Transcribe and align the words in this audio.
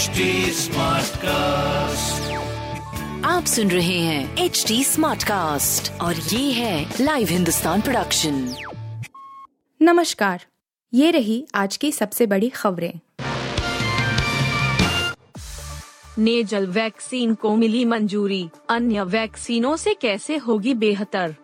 HD 0.00 0.24
cast 1.16 2.30
आप 3.26 3.44
सुन 3.44 3.70
रहे 3.70 3.98
हैं 3.98 4.36
एच 4.38 4.64
डी 4.68 4.84
स्मार्ट 4.84 5.22
कास्ट 5.22 6.00
और 6.00 6.14
ये 6.16 6.52
है 6.52 6.94
लाइव 7.00 7.28
हिंदुस्तान 7.28 7.80
प्रोडक्शन 7.80 8.54
नमस्कार 9.82 10.44
ये 10.94 11.10
रही 11.10 11.46
आज 11.54 11.76
की 11.76 11.92
सबसे 11.92 12.26
बड़ी 12.26 12.48
खबरें। 12.48 12.92
नेजल 16.18 16.66
वैक्सीन 16.66 17.34
को 17.34 17.56
मिली 17.56 17.84
मंजूरी 17.84 18.48
अन्य 18.68 19.02
वैक्सीनों 19.02 19.76
से 19.76 19.94
कैसे 19.94 20.36
होगी 20.36 20.74
बेहतर? 20.74 21.34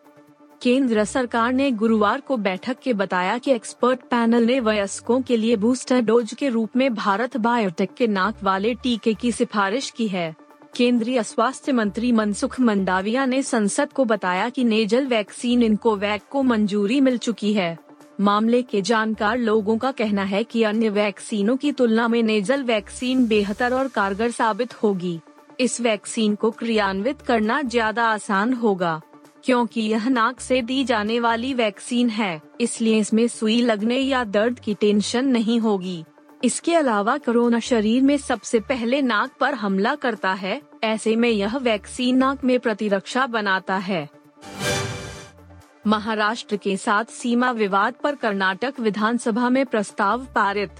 केंद्र 0.62 1.04
सरकार 1.04 1.52
ने 1.52 1.70
गुरुवार 1.70 2.20
को 2.20 2.36
बैठक 2.36 2.79
के 2.79 2.93
बताया 2.93 3.36
कि 3.38 3.50
एक्सपर्ट 3.52 4.00
पैनल 4.00 4.45
ने 4.45 4.59
वयस्कों 4.61 5.20
के 5.23 5.36
लिए 5.36 5.56
बूस्टर 5.56 6.00
डोज 6.00 6.32
के 6.34 6.48
रूप 6.48 6.77
में 6.77 6.95
भारत 6.95 7.36
बायोटेक 7.36 7.95
के 7.95 8.06
नाक 8.06 8.42
वाले 8.45 8.74
टीके 8.74 9.14
की 9.14 9.33
सिफारिश 9.33 9.91
की 9.91 10.09
है। 10.09 10.34
केंद्रीय 10.77 11.23
स्वास्थ्य 11.23 11.73
मंत्री 11.73 12.12
मनसुख 12.12 12.59
मंडाविया 12.61 13.27
ने 13.27 13.42
संसद 13.42 13.92
को 13.92 14.05
बताया 14.05 14.48
कि 14.48 14.64
नेजल 14.64 15.06
वैक्सीन 15.06 15.62
इनको 15.62 15.97
वैक 15.97 16.23
को 16.30 16.42
मंजूरी 16.42 17.00
मिल 17.00 17.19
चुकी 17.19 17.52
है। 17.52 17.77
मामले 18.20 18.62
के 18.62 18.83
जानकार 18.83 19.38
लोगों 19.38 19.77
का 19.78 19.91
कहना 19.91 20.23
है 20.25 20.42
कि 20.45 20.62
अन्य 20.62 20.88
वैक्सीनों 20.88 21.56
की 21.56 21.73
तुलना 21.73 22.09
में 22.09 22.23
नेजल 22.23 22.62
वैक्सीन 22.62 23.27
बेहतर 23.27 23.75
और 23.75 23.88
कारगर 23.88 24.30
साबित 24.30 24.83
होगी। 24.83 25.19
इस 25.61 25.80
वैक्सीन 25.80 26.34
को 26.34 26.50
क्रियान्वित 26.50 27.23
करना 27.23 27.61
ज़्यादा 27.62 28.05
आसान 28.05 28.52
होगा। 28.52 29.00
क्योंकि 29.46 29.80
यह 29.80 30.09
नाक 30.09 30.41
से 30.41 30.62
दी 30.62 30.84
जाने 30.84 31.20
वाली 31.20 31.55
वैक्सीन 31.55 32.09
है, 32.09 32.41
इसलिए 32.60 32.98
इसमें 32.98 33.28
सुई 33.28 33.60
लगने 33.60 33.98
या 33.98 34.24
दर्द 34.24 34.59
की 34.59 34.74
टेंशन 34.74 35.27
नहीं 35.27 35.60
होगी। 35.60 36.05
इसके 36.45 36.74
अलावा 36.74 37.16
कोरोना 37.19 37.60
शरीर 37.60 38.02
में 38.02 38.16
सबसे 38.16 38.60
पहले 38.60 39.02
नाक 39.02 39.30
पर 39.41 39.55
हमला 39.55 39.94
करता 39.94 40.33
है, 40.33 40.62
ऐसे 40.84 41.16
में 41.16 41.28
यह 41.28 41.56
वैक्सीन 41.56 42.16
नाक 42.16 42.44
में 42.44 42.58
प्रतिरक्षा 42.61 43.27
बनाता 43.27 43.77
है। 43.77 44.08
महाराष्ट्र 45.86 46.56
के 46.56 46.77
साथ 46.77 47.05
सीमा 47.05 47.50
विवाद 47.50 47.94
पर 48.03 48.14
कर्नाटक 48.14 48.81
विधानसभा 48.81 49.48
में 49.48 49.66
प्रस्ताव 49.66 50.25
पारित। 50.25 50.70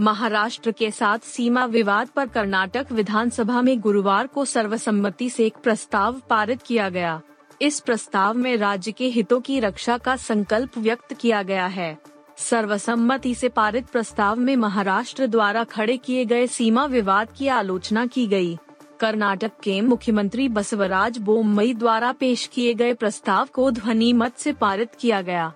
महाराष्ट्र 0.00 0.72
के 0.72 0.90
साथ 0.90 1.18
सीमा 1.18 1.64
विवाद 1.64 2.08
पर 2.08 2.26
कर्नाटक 2.26 2.92
विधानसभा 2.92 3.62
में 3.62 3.80
गुरुवार 3.80 4.26
को 4.26 4.44
सर्वसम्मति 4.44 5.30
से 5.30 5.46
एक 5.46 5.56
प्रस्ताव 5.56 6.22
पारित 6.30 6.62
किया 6.62 6.88
गया। 6.88 7.20
इस 7.62 7.80
प्रस्ताव 7.80 8.34
में 8.34 8.56
राज्य 8.56 8.92
के 8.92 9.06
हितों 9.06 9.40
की 9.40 9.60
रक्षा 9.60 9.98
का 9.98 10.16
संकल्प 10.16 10.78
व्यक्त 10.78 11.14
किया 11.14 11.42
गया 11.42 11.66
है। 11.66 11.98
सर्वसम्मति 12.36 13.34
से 13.34 13.48
पारित 13.48 13.86
प्रस्ताव 13.86 14.36
में 14.36 14.56
महाराष्ट्र 14.56 15.26
द्वारा 15.26 15.64
खड़े 15.64 15.96
किए 15.96 16.24
गए 16.24 16.46
सीमा 16.46 16.84
विवाद 16.86 17.28
की 17.36 17.48
आलोचना 17.48 18.06
की 18.06 18.26
गई। 18.26 18.58
कर्नाटक 19.00 19.52
के 19.62 19.80
मुख्यमंत्री 19.80 20.48
बसवराज 20.48 21.18
बोमई 21.18 21.74
द्वारा 21.74 22.12
पेश 22.12 22.46
किए 22.46 22.74
गए 22.74 22.94
प्रस्ताव 22.94 23.48
को 23.52 23.70
ध्वनि 23.70 24.12
मत 24.12 24.36
से 24.36 24.52
पारित 24.52 24.94
किया 25.00 25.22
गया। 25.22 25.52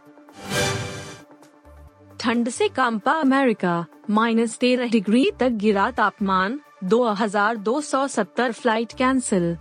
ठंड 2.20 2.48
से 2.48 2.68
कांपा 2.68 3.12
अमेरिका, 3.12 3.84
माइनस 4.10 4.58
तेरह 4.58 4.88
डिग्री 4.88 5.30
तक 5.40 5.50
गिरा 5.50 5.90
तापमान 5.90 6.60
2270 6.84 8.52
फ़्लाइट 8.52 8.92
कैंसिल। 8.92 9.56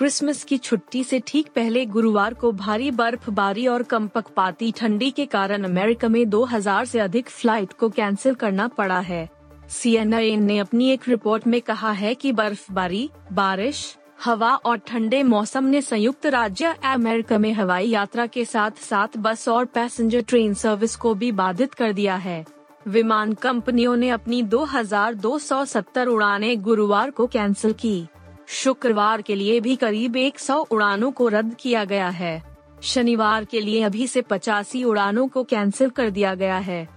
क्रिसमस 0.00 0.44
की 0.44 0.58
छुट्टी 0.58 1.04
से 1.04 1.22
ठीक 1.26 1.48
पहले 1.54 1.86
गुरुवार 1.86 2.34
को 2.34 2.52
भारी 2.52 2.90
बर्फबारी 2.90 3.66
और 3.66 3.82
कम 3.82 4.08
कंपकपाती 4.08 4.72
ठंडी 4.72 5.10
के 5.10 5.26
कारण 5.26 5.64
अमेरिका 5.64 6.08
में 6.08 6.30
2000 6.30 6.84
से 6.84 6.98
अधिक 6.98 7.28
फ़्लाइट 7.28 7.72
को 7.72 7.88
कैंसिल 7.88 8.34
करना 8.34 8.68
पड़ा 8.68 9.00
है। 9.00 9.30
सी 9.68 10.04
ने 10.36 10.58
अपनी 10.58 10.90
एक 10.90 11.00
रिपोर्ट 11.08 11.46
में 11.46 11.60
कहा 11.60 11.90
है 11.90 12.14
कि 12.14 12.32
बर्फबारी, 12.32 13.10
बारिश, 13.32 13.98
हवा 14.24 14.54
और 14.54 14.76
ठंडे 14.76 15.22
मौसम 15.22 15.64
ने 15.64 15.82
संयुक्त 15.82 16.26
राज्य 16.26 16.76
अमेरिका 16.84 17.38
में 17.38 17.52
हवाई 17.52 17.88
यात्रा 17.88 18.26
के 18.26 18.44
साथ 18.44 18.70
साथ 18.70 19.08
बस 19.16 19.48
और 19.48 19.64
पैसेंजर 19.64 20.20
ट्रेन 20.20 20.54
सर्विस 20.54 20.96
को 20.96 21.14
भी 21.14 21.32
बाधित 21.32 21.74
कर 21.74 21.92
दिया 21.92 22.16
है। 22.16 22.46
विमान 22.88 23.34
कंपनियों 23.34 23.96
ने 23.96 24.08
अपनी 24.08 24.42
2270 24.42 26.06
उड़ानें 26.06 26.62
गुरुवार 26.62 27.10
को 27.10 27.26
कैंसिल 27.26 27.72
की। 27.72 28.06
शुक्रवार 28.52 29.22
के 29.22 29.34
लिए 29.34 29.60
भी 29.60 29.76
करीब 29.76 30.16
100 30.16 30.66
उड़ानों 30.70 31.10
को 31.10 31.28
रद्द 31.28 31.54
किया 31.60 31.84
गया 31.84 32.08
है। 32.08 32.42
शनिवार 32.82 33.44
के 33.44 33.60
लिए 33.60 33.82
अभी 33.82 34.06
से 34.06 34.22
पचासी 34.22 34.84
उड़ानों 34.84 35.28
को 35.28 35.44
कैंसिल 35.44 35.90
कर 35.90 36.10
दिया 36.10 36.34
गया 36.34 36.58
है। 36.58 36.88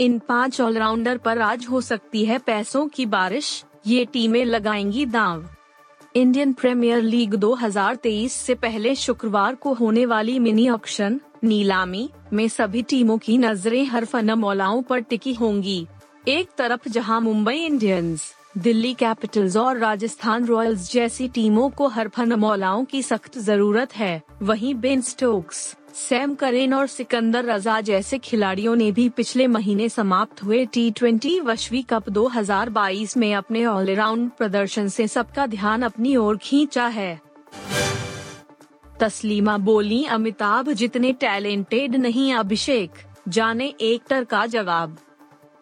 इन 0.00 0.18
पाँच 0.18 0.60
ऑलराउंडर 0.60 1.18
पर 1.18 1.38
आज 1.38 1.66
हो 1.66 1.80
सकती 1.80 2.24
है 2.24 2.38
पैसों 2.38 2.88
की 2.88 3.06
बारिश, 3.06 3.64
ये 3.86 4.04
टीमें 4.04 4.44
लगाएँगी 4.44 5.06
दांव। 5.06 5.48
इंडियन 6.16 6.52
प्रीमियर 6.52 7.02
लीग 7.02 7.34
2023 7.34 8.32
से 8.32 8.54
पहले 8.54 8.94
शुक्रवार 8.94 9.54
को 9.54 9.72
होने 9.72 10.06
वाली 10.06 10.38
मिनी 10.38 10.68
ऑक्शन, 10.68 11.20
नीलामी, 11.44 12.10
में 12.32 12.48
सभी 12.48 12.82
टीमों 12.82 13.18
की 13.18 13.38
नज़रें 13.38 13.84
हर 13.86 14.04
फनमौलाओं 14.04 14.82
पर 14.82 14.98
टिकी 14.98 15.34
होंगी। 15.34 15.86
एक 16.28 16.48
तरफ़ 16.58 16.88
जहाँ 16.88 17.20
मुंबई 17.20 17.56
इंडियंस 17.56 18.34
दिल्ली 18.58 18.94
कैपिटल्स 18.94 19.56
और 19.56 19.78
राजस्थान 19.78 20.46
रॉयल्स 20.46 20.92
जैसी 20.92 21.28
टीमों 21.28 21.70
को 21.70 21.88
हर 21.88 22.08
फनमौलाओं 22.08 22.84
की 22.84 23.02
सख्त 23.02 23.38
ज़रूरत 23.38 23.96
है। 23.96 24.22
वहीं 24.42 24.74
बेन 24.74 25.00
स्टोक्स, 25.00 25.76
सैम 25.94 26.34
करेन 26.34 26.74
और 26.74 26.86
सिकंदर 26.86 27.44
रजा 27.44 27.80
जैसे 27.80 28.18
खिलाड़ियों 28.18 28.76
ने 28.76 28.92
भी 28.92 29.08
पिछले 29.08 29.46
महीने 29.46 29.88
समाप्त 29.88 30.42
हुए 30.44 30.64
टी 30.66 30.90
ट्वेंटी 30.90 31.40
वश्वी 31.40 31.82
कप 31.82 32.08
2022 32.08 33.16
में 33.16 33.34
अपने 33.34 33.64
ऑलराउंड 33.66 34.30
प्रदर्शन 34.30 34.88
से 34.88 35.08
सबका 35.08 35.46
ध्यान 35.46 35.82
अपनी 35.82 36.16
ओर 36.16 36.36
खींचा 36.36 36.86
है। 36.86 37.20
तस्लीमा 39.00 39.58
बोली, 39.58 40.04
अमिताभ 40.04 40.72
जितने 40.72 41.12
टैलेंटेड 41.12 41.94
नहीं, 41.96 42.34
अभिषेक, 42.34 42.90
जाने 43.28 43.74
एक्टर 43.80 44.24
का 44.24 44.46
जवाब। 44.46 44.98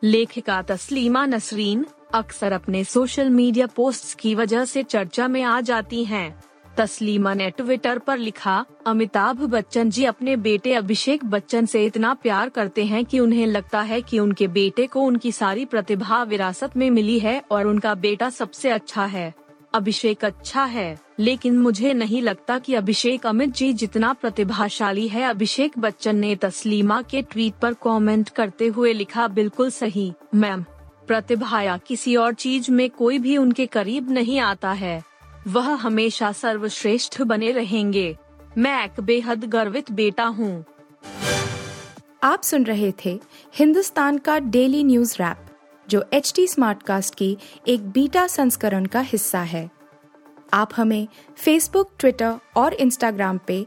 लेखिका 0.05 0.63
तस्लीमा 0.63 1.27
नसरीन 1.27 1.87
अक्सर 2.15 2.53
अपने 2.53 2.85
सोशल 2.85 3.31
मीडिया 3.31 3.67
पोस्ट्स 3.67 4.15
की 4.15 4.35
वजह 4.35 4.65
से 4.65 4.83
चर्चा 4.83 5.29
में 5.29 5.43
आ 5.43 5.61
जाती 5.61 6.05
हैं। 6.05 6.43
तस्लीमा 6.77 7.35
ने 7.35 7.51
ट्विटर 7.51 7.99
पर 7.99 8.19
लिखा, 8.19 8.65
अमिताभ 8.87 9.43
बच्चन 9.43 9.91
जी 9.91 10.05
अपने 10.05 10.37
बेटे 10.37 10.75
अभिषेक 10.75 11.25
बच्चन 11.25 11.67
से 11.67 11.85
इतना 11.85 12.15
प्यार 12.15 12.49
करते 12.49 12.85
हैं 12.85 13.05
कि 13.05 13.21
उन्हें 13.21 13.47
लगता 13.47 13.81
है 13.81 14.03
कि 14.03 14.19
उनके 14.19 14.49
बेटे 14.49 14.87
को 14.87 15.01
उनकी 15.01 15.33
सारी 15.33 15.65
प्रतिभा 15.65 16.23
विरासत 16.23 16.77
में 16.77 16.91
मिली 16.91 17.19
है 17.19 17.43
और 17.51 17.67
उनका 17.67 17.95
बेटा 17.95 18.31
सबसे 18.31 18.71
अच्छा 18.71 19.05
है। 19.05 19.35
अभिषेक 19.75 20.25
अच्छा 20.25 20.65
है, 20.65 20.99
लेकिन 21.19 21.59
मुझे 21.59 21.93
नहीं 21.93 22.23
लगता 22.23 22.59
कि 22.59 22.75
अभिषेक 22.75 23.27
अमित 23.27 23.51
जी 23.51 23.73
जितना 23.73 24.13
प्रतिभाशाली 24.13 25.09
है। 25.09 25.23
अभिषेक 25.23 25.79
बच्चन 25.79 26.17
ने 26.17 26.37
तस्लीमा 26.37 27.03
के 27.03 27.23
ट्वीट 27.23 27.55
पर 27.55 27.75
कमेंट 27.75 28.29
करते 28.29 28.67
हुए 28.67 28.93
लिखा, 28.93 29.29
बिल्कुल 29.29 29.71
सही, 29.71 30.13
मैम। 30.35 30.65
प्रतिभा 31.09 31.63
या 31.63 31.77
किसी 31.77 32.17
और 32.17 32.35
चीज़ 32.35 32.71
में 32.71 32.91
कोई 32.91 33.19
भी 33.19 33.37
उनके 33.37 33.67
करीब 33.67 34.11
नहीं 34.11 34.41
आता 34.41 34.73
है। 34.73 35.05
वह 35.47 35.75
हमेशा 35.75 36.33
सर्वश्रेष्ठ 36.33 37.23
बने 37.23 37.51
रहेंगे। 37.53 38.17
मैं 38.59 38.85
एक 38.85 39.01
बेहद 39.01 39.45
गर्वित 39.45 39.91
बेटा 39.93 40.25
हूँ। 40.25 40.65
आप 42.23 42.43
सुन 42.43 42.65
रहे 42.65 42.93
थे 43.05 43.21
हिंदुस्तान 43.55 44.19
का 44.19 44.39
डेली 44.39 44.85
न्यूज़ 44.85 45.15
रैप, 45.15 45.39
जो 45.89 46.05
एच 46.13 46.33
टी 46.37 46.47
स्मार्ट 46.47 46.83
कास्ट 46.83 47.15
की 47.15 47.37
एक 47.69 47.89
बीटा 47.91 48.27
संस्करण 48.27 48.87
का 48.87 49.01
हिस्सा 49.01 49.41
है। 49.41 49.71
आप 50.53 50.71
हमें 50.77 51.09
फेसबुक 51.37 51.91
ट्विटर 51.99 52.35
और 52.57 52.75
इंस्टाग्राम 52.75 53.41
पे 53.47 53.67